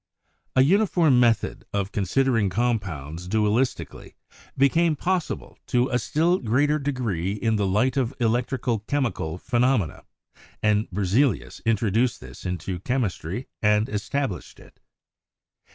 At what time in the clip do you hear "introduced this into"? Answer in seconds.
11.67-12.79